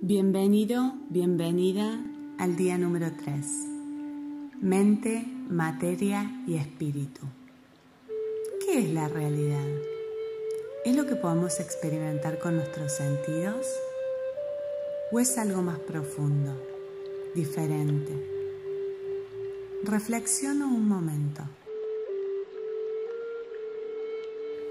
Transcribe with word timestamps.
Bienvenido, 0.00 0.94
bienvenida 1.10 2.00
al 2.38 2.54
día 2.54 2.78
número 2.78 3.10
3. 3.16 3.46
Mente, 4.60 5.26
materia 5.48 6.44
y 6.46 6.54
espíritu. 6.54 7.22
¿Qué 8.64 8.78
es 8.78 8.92
la 8.92 9.08
realidad? 9.08 9.66
¿Es 10.84 10.94
lo 10.94 11.04
que 11.04 11.16
podemos 11.16 11.58
experimentar 11.58 12.38
con 12.38 12.54
nuestros 12.54 12.92
sentidos? 12.92 13.66
¿O 15.10 15.18
es 15.18 15.36
algo 15.36 15.62
más 15.62 15.80
profundo, 15.80 16.54
diferente? 17.34 18.12
Reflexiono 19.82 20.68
un 20.68 20.86
momento. 20.88 21.42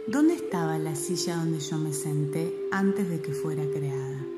¿Dónde 0.08 0.36
estaba 0.36 0.78
la 0.78 0.96
silla 0.96 1.36
donde 1.36 1.60
yo 1.60 1.78
me 1.78 1.92
senté 1.92 2.56
antes 2.72 3.10
de 3.10 3.22
que 3.22 3.34
fuera 3.34 3.66
creada? 3.66 4.37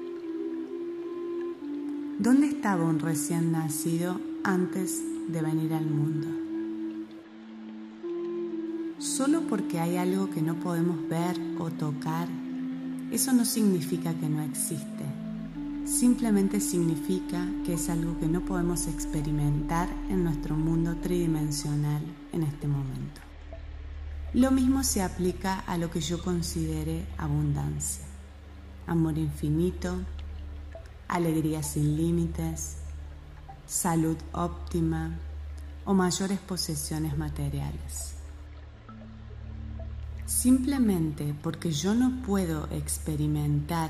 ¿Dónde 2.19 2.47
estaba 2.47 2.83
un 2.83 3.00
recién 3.00 3.54
nacido 3.54 4.19
antes 4.43 5.01
de 5.29 5.41
venir 5.41 5.73
al 5.73 5.86
mundo? 5.86 6.28
Solo 8.97 9.47
porque 9.47 9.79
hay 9.79 9.95
algo 9.95 10.29
que 10.29 10.42
no 10.42 10.55
podemos 10.55 11.07
ver 11.07 11.39
o 11.59 11.71
tocar, 11.71 12.28
eso 13.09 13.32
no 13.32 13.45
significa 13.45 14.14
que 14.15 14.28
no 14.28 14.42
existe. 14.42 15.05
Simplemente 15.86 16.59
significa 16.59 17.47
que 17.65 17.75
es 17.75 17.87
algo 17.89 18.20
que 18.20 18.28
no 18.28 18.42
podemos 18.42 18.87
experimentar 18.87 19.87
en 20.09 20.25
nuestro 20.25 20.57
mundo 20.57 20.97
tridimensional 20.97 22.04
en 22.33 22.43
este 22.43 22.67
momento. 22.67 23.21
Lo 24.33 24.51
mismo 24.51 24.83
se 24.83 25.04
aplica 25.04 25.61
a 25.61 25.78
lo 25.78 25.89
que 25.89 26.01
yo 26.01 26.21
considere 26.21 27.06
abundancia, 27.17 28.04
amor 28.87 29.17
infinito, 29.17 30.04
alegría 31.10 31.62
sin 31.64 31.98
límites, 31.98 32.78
salud 33.68 34.18
óptima 34.32 35.18
o 35.84 35.94
mayores 35.94 36.40
posesiones 36.40 37.18
materiales. 37.18 38.16
Simplemente 40.26 41.36
porque 41.42 41.72
yo 41.72 41.96
no 41.96 42.22
puedo 42.22 42.68
experimentar 42.72 43.90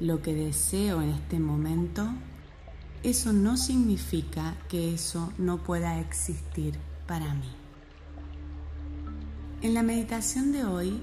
lo 0.00 0.20
que 0.20 0.34
deseo 0.34 1.00
en 1.00 1.10
este 1.10 1.38
momento, 1.38 2.06
eso 3.02 3.32
no 3.32 3.56
significa 3.56 4.56
que 4.68 4.92
eso 4.92 5.32
no 5.38 5.62
pueda 5.62 6.00
existir 6.00 6.76
para 7.06 7.32
mí. 7.34 7.50
En 9.62 9.74
la 9.74 9.82
meditación 9.82 10.52
de 10.52 10.64
hoy 10.64 11.00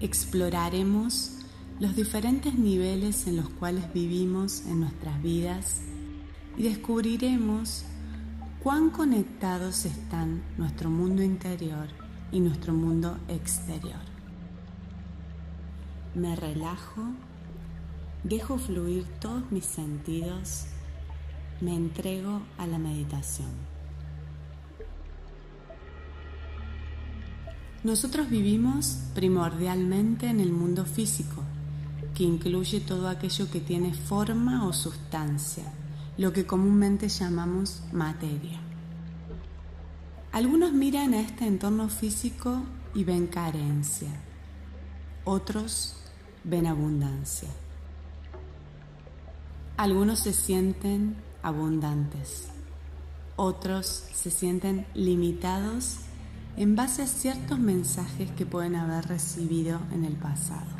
exploraremos 0.00 1.37
los 1.80 1.94
diferentes 1.94 2.54
niveles 2.54 3.26
en 3.28 3.36
los 3.36 3.48
cuales 3.50 3.92
vivimos 3.92 4.62
en 4.66 4.80
nuestras 4.80 5.22
vidas 5.22 5.80
y 6.56 6.64
descubriremos 6.64 7.84
cuán 8.62 8.90
conectados 8.90 9.84
están 9.84 10.42
nuestro 10.56 10.90
mundo 10.90 11.22
interior 11.22 11.86
y 12.32 12.40
nuestro 12.40 12.72
mundo 12.72 13.18
exterior. 13.28 14.00
Me 16.16 16.34
relajo, 16.34 17.02
dejo 18.24 18.58
fluir 18.58 19.04
todos 19.20 19.50
mis 19.52 19.64
sentidos, 19.64 20.66
me 21.60 21.76
entrego 21.76 22.42
a 22.58 22.66
la 22.66 22.78
meditación. 22.78 23.50
Nosotros 27.84 28.28
vivimos 28.28 28.98
primordialmente 29.14 30.26
en 30.26 30.40
el 30.40 30.50
mundo 30.50 30.84
físico, 30.84 31.44
que 32.18 32.24
incluye 32.24 32.80
todo 32.80 33.06
aquello 33.06 33.48
que 33.48 33.60
tiene 33.60 33.94
forma 33.94 34.66
o 34.66 34.72
sustancia, 34.72 35.72
lo 36.16 36.32
que 36.32 36.46
comúnmente 36.46 37.08
llamamos 37.08 37.84
materia. 37.92 38.58
Algunos 40.32 40.72
miran 40.72 41.14
a 41.14 41.20
este 41.20 41.46
entorno 41.46 41.88
físico 41.88 42.64
y 42.92 43.04
ven 43.04 43.28
carencia, 43.28 44.08
otros 45.24 45.94
ven 46.42 46.66
abundancia. 46.66 47.50
Algunos 49.76 50.18
se 50.18 50.32
sienten 50.32 51.14
abundantes, 51.44 52.48
otros 53.36 53.86
se 54.12 54.32
sienten 54.32 54.88
limitados 54.92 55.98
en 56.56 56.74
base 56.74 57.02
a 57.02 57.06
ciertos 57.06 57.60
mensajes 57.60 58.28
que 58.32 58.44
pueden 58.44 58.74
haber 58.74 59.06
recibido 59.06 59.78
en 59.92 60.04
el 60.04 60.16
pasado. 60.16 60.77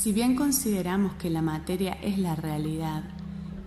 Si 0.00 0.14
bien 0.14 0.34
consideramos 0.34 1.12
que 1.16 1.28
la 1.28 1.42
materia 1.42 1.92
es 1.92 2.16
la 2.18 2.34
realidad, 2.34 3.02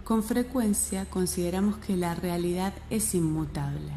con 0.04 0.24
frecuencia 0.24 1.06
consideramos 1.06 1.78
que 1.78 1.96
la 1.96 2.16
realidad 2.16 2.74
es 2.90 3.14
inmutable. 3.14 3.92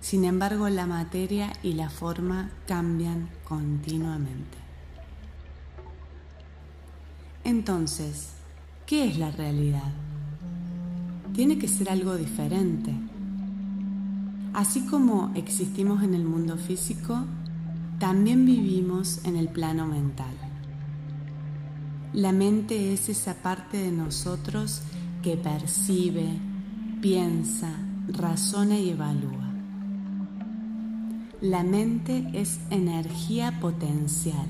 Sin 0.00 0.24
embargo, 0.24 0.68
la 0.68 0.86
materia 0.86 1.52
y 1.62 1.74
la 1.74 1.88
forma 1.88 2.50
cambian 2.66 3.28
continuamente. 3.44 4.58
Entonces, 7.44 8.30
¿qué 8.84 9.06
es 9.06 9.16
la 9.16 9.30
realidad? 9.30 9.92
Tiene 11.32 11.58
que 11.60 11.68
ser 11.68 11.90
algo 11.90 12.16
diferente. 12.16 12.92
Así 14.52 14.84
como 14.86 15.30
existimos 15.36 16.02
en 16.02 16.14
el 16.14 16.24
mundo 16.24 16.56
físico, 16.56 17.24
también 18.00 18.44
vivimos 18.44 19.20
en 19.24 19.36
el 19.36 19.46
plano 19.46 19.86
mental. 19.86 20.45
La 22.12 22.32
mente 22.32 22.92
es 22.92 23.08
esa 23.08 23.34
parte 23.34 23.78
de 23.78 23.92
nosotros 23.92 24.82
que 25.22 25.36
percibe, 25.36 26.28
piensa, 27.00 27.70
razona 28.08 28.78
y 28.78 28.90
evalúa. 28.90 29.52
La 31.40 31.62
mente 31.62 32.26
es 32.32 32.58
energía 32.70 33.60
potencial 33.60 34.46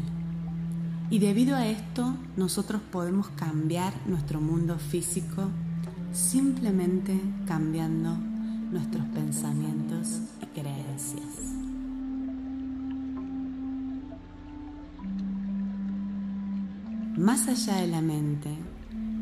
y 1.11 1.19
debido 1.19 1.57
a 1.57 1.67
esto 1.67 2.17
nosotros 2.37 2.81
podemos 2.91 3.29
cambiar 3.31 3.93
nuestro 4.07 4.41
mundo 4.41 4.79
físico 4.79 5.49
simplemente 6.13 7.21
cambiando 7.47 8.17
nuestros 8.17 9.05
pensamientos 9.07 10.21
y 10.43 10.47
creencias. 10.47 11.66
Más 17.17 17.49
allá 17.49 17.77
de 17.81 17.87
la 17.87 18.03
mente, 18.03 18.51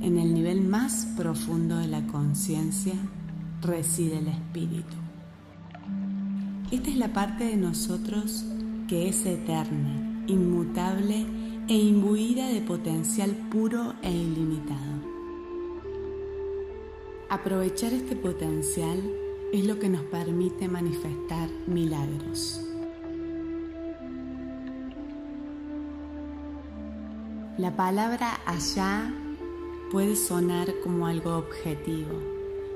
en 0.00 0.18
el 0.18 0.34
nivel 0.34 0.62
más 0.62 1.06
profundo 1.16 1.76
de 1.76 1.86
la 1.86 2.04
conciencia, 2.08 2.94
reside 3.62 4.18
el 4.18 4.26
espíritu. 4.26 4.96
Esta 6.72 6.90
es 6.90 6.96
la 6.96 7.12
parte 7.12 7.44
de 7.44 7.56
nosotros 7.56 8.44
que 8.88 9.08
es 9.08 9.24
eterna, 9.24 10.24
inmutable 10.26 11.24
e 11.68 11.76
imbuida 11.76 12.48
de 12.48 12.62
potencial 12.62 13.30
puro 13.30 13.94
e 14.02 14.10
ilimitado. 14.10 15.00
Aprovechar 17.30 17.92
este 17.92 18.16
potencial 18.16 18.98
es 19.52 19.64
lo 19.64 19.78
que 19.78 19.88
nos 19.88 20.02
permite 20.02 20.66
manifestar 20.66 21.48
milagros. 21.68 22.60
La 27.56 27.76
palabra 27.76 28.40
allá 28.46 29.14
puede 29.92 30.16
sonar 30.16 30.74
como 30.82 31.06
algo 31.06 31.36
objetivo, 31.36 32.20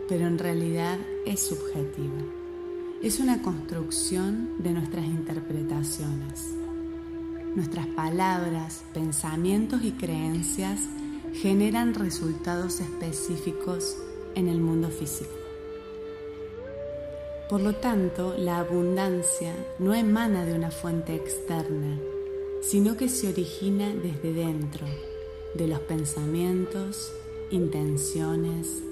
pero 0.08 0.28
en 0.28 0.38
realidad 0.38 0.98
es 1.26 1.40
subjetiva. 1.40 2.22
Es 3.02 3.18
una 3.18 3.42
construcción 3.42 4.50
de 4.58 4.70
nuestras 4.70 5.04
interpretaciones. 5.04 6.54
Nuestras 7.56 7.88
palabras, 7.88 8.84
pensamientos 8.94 9.82
y 9.82 9.90
creencias 9.90 10.78
generan 11.32 11.94
resultados 11.94 12.78
específicos 12.78 13.96
en 14.36 14.46
el 14.46 14.60
mundo 14.60 14.90
físico. 14.90 15.32
Por 17.50 17.62
lo 17.62 17.74
tanto, 17.74 18.36
la 18.38 18.58
abundancia 18.58 19.56
no 19.80 19.92
emana 19.92 20.44
de 20.44 20.54
una 20.54 20.70
fuente 20.70 21.16
externa, 21.16 21.98
sino 22.62 22.96
que 22.96 23.08
se 23.08 23.28
origina 23.28 23.94
desde 23.94 24.32
dentro, 24.32 24.86
de 25.54 25.68
los 25.68 25.80
pensamientos, 25.80 27.12
intenciones, 27.50 28.82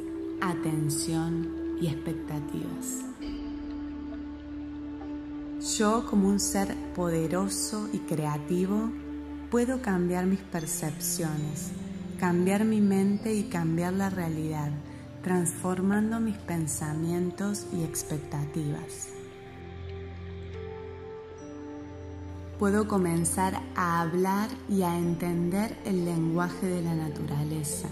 atención 0.40 1.76
y 1.80 1.88
expectativas. 1.88 3.04
Yo 5.76 6.06
como 6.08 6.28
un 6.28 6.40
ser 6.40 6.74
poderoso 6.94 7.88
y 7.92 7.98
creativo 7.98 8.90
puedo 9.50 9.82
cambiar 9.82 10.26
mis 10.26 10.40
percepciones, 10.40 11.70
cambiar 12.18 12.64
mi 12.64 12.80
mente 12.80 13.34
y 13.34 13.44
cambiar 13.44 13.92
la 13.92 14.10
realidad, 14.10 14.70
transformando 15.22 16.20
mis 16.20 16.36
pensamientos 16.38 17.66
y 17.72 17.82
expectativas. 17.82 19.15
Puedo 22.58 22.88
comenzar 22.88 23.60
a 23.74 24.00
hablar 24.00 24.48
y 24.68 24.82
a 24.82 24.96
entender 24.96 25.76
el 25.84 26.04
lenguaje 26.04 26.66
de 26.66 26.82
la 26.82 26.94
naturaleza 26.94 27.88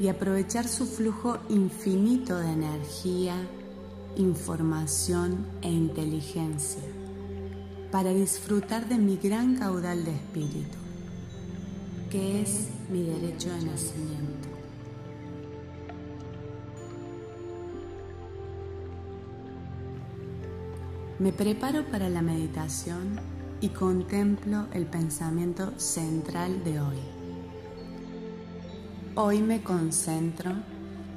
y 0.00 0.08
aprovechar 0.08 0.66
su 0.66 0.86
flujo 0.86 1.38
infinito 1.48 2.38
de 2.38 2.50
energía, 2.50 3.36
información 4.16 5.46
e 5.62 5.70
inteligencia 5.70 6.82
para 7.90 8.10
disfrutar 8.10 8.88
de 8.88 8.96
mi 8.96 9.16
gran 9.16 9.56
caudal 9.56 10.04
de 10.04 10.14
espíritu, 10.14 10.78
que 12.10 12.42
es 12.42 12.68
mi 12.90 13.02
derecho 13.02 13.50
de 13.50 13.66
nacimiento. 13.66 14.43
Me 21.24 21.32
preparo 21.32 21.86
para 21.86 22.10
la 22.10 22.20
meditación 22.20 23.18
y 23.62 23.70
contemplo 23.70 24.66
el 24.74 24.84
pensamiento 24.84 25.72
central 25.78 26.62
de 26.64 26.80
hoy. 26.80 26.98
Hoy 29.14 29.40
me 29.40 29.62
concentro 29.62 30.52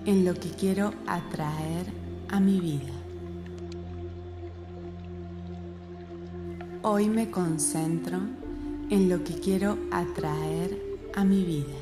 en 0.06 0.24
lo 0.24 0.34
que 0.34 0.50
quiero 0.52 0.94
atraer 1.08 1.88
a 2.30 2.40
mi 2.40 2.62
vida. 2.62 2.94
Hoy 6.84 7.10
me 7.10 7.30
concentro 7.30 8.20
en 8.90 9.10
lo 9.10 9.26
que 9.26 9.34
quiero 9.34 9.78
atraer 9.92 10.82
a 11.16 11.26
mi 11.26 11.44
vida. 11.44 11.76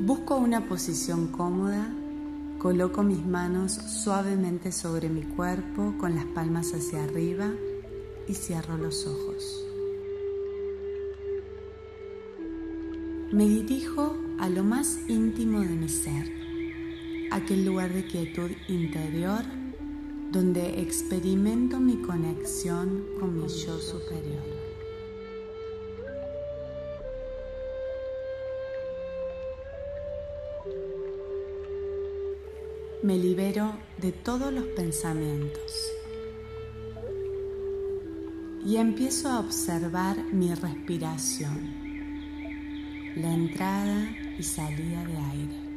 Busco 0.00 0.38
una 0.38 0.66
posición 0.66 1.28
cómoda, 1.28 1.94
coloco 2.62 3.02
mis 3.02 3.26
manos 3.26 3.72
suavemente 3.72 4.70
sobre 4.70 5.08
mi 5.08 5.22
cuerpo 5.22 5.94
con 5.98 6.14
las 6.14 6.26
palmas 6.26 6.72
hacia 6.72 7.02
arriba 7.02 7.50
y 8.28 8.34
cierro 8.34 8.76
los 8.76 9.04
ojos. 9.04 9.66
Me 13.32 13.48
dirijo 13.48 14.16
a 14.38 14.48
lo 14.48 14.62
más 14.62 15.00
íntimo 15.08 15.58
de 15.58 15.70
mi 15.70 15.88
ser, 15.88 16.30
aquel 17.32 17.64
lugar 17.64 17.92
de 17.92 18.06
quietud 18.06 18.52
interior 18.68 19.42
donde 20.30 20.82
experimento 20.82 21.80
mi 21.80 21.96
conexión 21.96 23.06
con 23.18 23.40
mi 23.40 23.48
yo 23.48 23.76
superior. 23.80 24.51
Me 33.02 33.18
libero 33.18 33.72
de 33.98 34.12
todos 34.12 34.52
los 34.52 34.64
pensamientos 34.76 35.92
y 38.64 38.76
empiezo 38.76 39.28
a 39.28 39.40
observar 39.40 40.16
mi 40.32 40.54
respiración 40.54 41.82
la 43.16 43.34
entrada 43.34 44.08
y 44.38 44.42
salida 44.44 45.04
de 45.04 45.16
aire. 45.16 45.72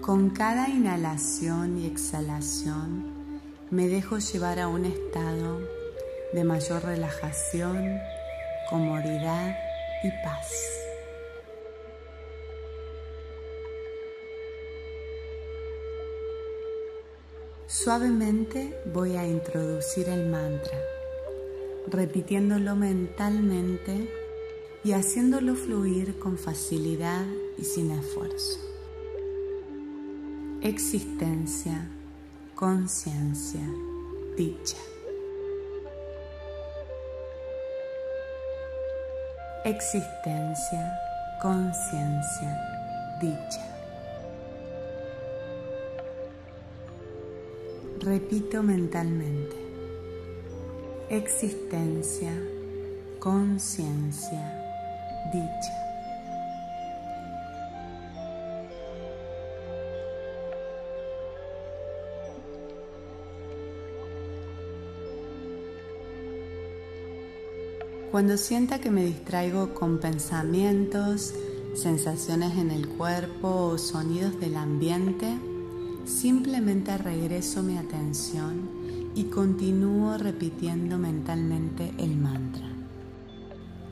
Con 0.00 0.30
cada 0.30 0.70
inhalación 0.70 1.78
y 1.78 1.86
exhalación 1.86 3.13
me 3.70 3.88
dejo 3.88 4.18
llevar 4.18 4.60
a 4.60 4.68
un 4.68 4.84
estado 4.84 5.60
de 6.32 6.44
mayor 6.44 6.84
relajación, 6.84 7.98
comodidad 8.68 9.56
y 10.02 10.10
paz. 10.22 10.52
Suavemente 17.66 18.80
voy 18.92 19.16
a 19.16 19.26
introducir 19.26 20.08
el 20.08 20.28
mantra, 20.28 20.78
repitiéndolo 21.88 22.76
mentalmente 22.76 24.08
y 24.84 24.92
haciéndolo 24.92 25.54
fluir 25.54 26.18
con 26.18 26.38
facilidad 26.38 27.24
y 27.58 27.64
sin 27.64 27.90
esfuerzo. 27.90 28.60
Existencia, 30.62 31.90
conciencia, 32.54 33.60
dicha. 34.36 34.76
Existencia, 39.64 40.98
conciencia, 41.42 43.18
dicha. 43.20 43.64
Repito 48.00 48.62
mentalmente. 48.62 49.56
Existencia, 51.08 52.32
conciencia, 53.18 54.42
dicha. 55.32 55.93
Cuando 68.14 68.36
sienta 68.36 68.78
que 68.78 68.92
me 68.92 69.04
distraigo 69.04 69.74
con 69.74 69.98
pensamientos, 69.98 71.34
sensaciones 71.74 72.56
en 72.56 72.70
el 72.70 72.86
cuerpo 72.86 73.48
o 73.48 73.76
sonidos 73.76 74.38
del 74.38 74.54
ambiente, 74.54 75.36
Simplemente 76.04 76.96
regreso 76.96 77.64
mi 77.64 77.76
atención 77.76 78.70
y 79.16 79.24
continúo 79.24 80.16
repitiendo 80.16 80.96
mentalmente 80.96 81.92
el 81.98 82.14
mantra. 82.16 82.68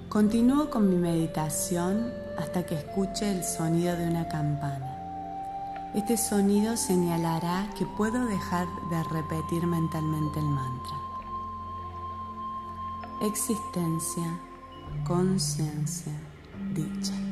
Continúo 0.09 0.71
con 0.71 0.89
mi 0.89 0.95
meditación 0.95 2.13
hasta 2.39 2.65
que 2.65 2.77
escuche 2.77 3.29
el 3.29 3.43
sonido 3.43 3.97
de 3.97 4.07
una 4.07 4.29
campana. 4.29 5.91
Este 5.97 6.17
sonido 6.17 6.77
señalará 6.77 7.69
que 7.77 7.87
puedo 7.97 8.25
dejar 8.27 8.69
de 8.89 9.03
repetir 9.05 9.67
mentalmente 9.67 10.39
el 10.39 10.47
mantra. 10.47 11.02
Existencia, 13.25 14.37
conciencia, 15.07 16.13
dicha. 16.75 17.32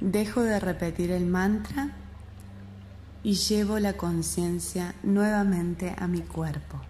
Dejo 0.00 0.42
de 0.42 0.60
repetir 0.60 1.10
el 1.10 1.24
mantra 1.24 1.90
y 3.22 3.32
llevo 3.34 3.78
la 3.78 3.94
conciencia 3.94 4.94
nuevamente 5.02 5.94
a 5.98 6.06
mi 6.06 6.20
cuerpo. 6.20 6.80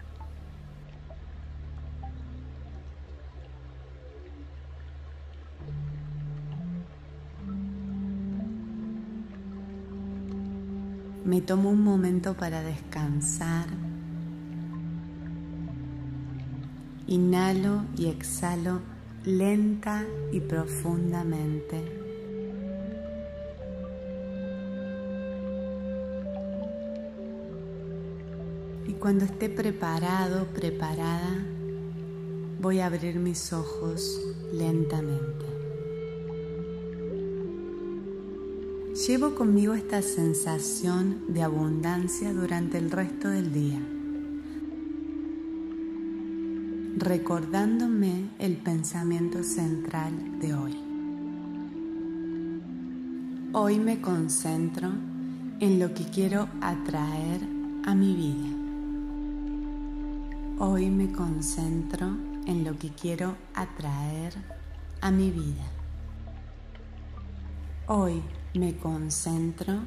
Me 11.23 11.41
tomo 11.41 11.69
un 11.69 11.83
momento 11.83 12.35
para 12.35 12.61
descansar. 12.61 13.67
Inhalo 17.07 17.83
y 17.97 18.07
exhalo 18.07 18.81
lenta 19.25 20.03
y 20.31 20.39
profundamente. 20.41 22.06
Cuando 28.99 29.25
esté 29.25 29.49
preparado, 29.49 30.45
preparada, 30.47 31.45
voy 32.59 32.79
a 32.79 32.87
abrir 32.87 33.17
mis 33.17 33.53
ojos 33.53 34.19
lentamente. 34.51 35.45
Llevo 39.07 39.35
conmigo 39.35 39.75
esta 39.75 40.01
sensación 40.01 41.25
de 41.27 41.43
abundancia 41.43 42.33
durante 42.33 42.79
el 42.79 42.89
resto 42.89 43.29
del 43.29 43.53
día, 43.53 43.79
recordándome 46.97 48.31
el 48.39 48.57
pensamiento 48.57 49.43
central 49.43 50.39
de 50.39 50.53
hoy. 50.55 50.75
Hoy 53.53 53.79
me 53.79 54.01
concentro 54.01 54.89
en 55.59 55.79
lo 55.79 55.93
que 55.93 56.05
quiero 56.05 56.49
atraer 56.61 57.41
a 57.85 57.93
mi 57.93 58.15
vida. 58.15 58.66
Hoy 60.59 60.89
me 60.89 61.11
concentro 61.11 62.07
en 62.47 62.63
lo 62.63 62.79
que 62.79 62.89
quiero 62.89 63.35
atraer 63.53 64.33
a 65.01 65.11
mi 65.11 65.29
vida. 65.29 65.63
Hoy 67.85 68.23
me 68.55 68.75
concentro 68.75 69.81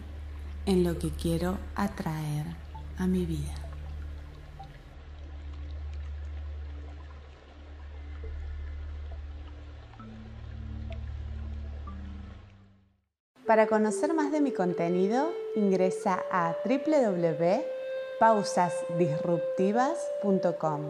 en 0.66 0.84
lo 0.84 0.96
que 0.96 1.10
quiero 1.10 1.58
atraer 1.74 2.46
a 2.98 3.08
mi 3.08 3.26
vida. 3.26 3.52
Para 13.44 13.66
conocer 13.66 14.14
más 14.14 14.30
de 14.30 14.40
mi 14.40 14.52
contenido, 14.52 15.32
ingresa 15.56 16.22
a 16.30 16.54
www.pausasdisruptivas.com. 18.20 20.80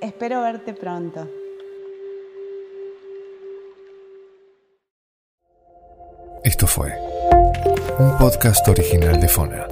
Espero 0.00 0.40
verte 0.42 0.72
pronto. 0.72 1.28
Esto 6.44 6.66
fue 6.66 6.92
un 7.98 8.16
podcast 8.18 8.68
original 8.68 9.20
de 9.20 9.28
Fona. 9.28 9.66